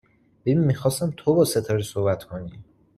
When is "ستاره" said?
1.45-1.81